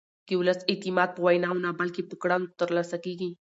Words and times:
د 0.27 0.29
ولس 0.39 0.59
اعتماد 0.71 1.09
په 1.13 1.21
ویناوو 1.25 1.63
نه 1.65 1.71
بلکې 1.79 2.01
په 2.09 2.15
کړنو 2.21 2.53
ترلاسه 2.59 2.97
کېږي 3.05 3.29